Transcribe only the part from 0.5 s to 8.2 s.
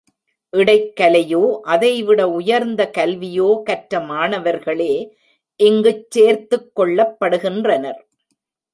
இடைக்கலையோ, அதைவிட உயர்ந்த கல்வியோ கற்ற மாணவர்களே இங்குச் சேர்த்துக் கொள்ளப்படுகின்றனர்.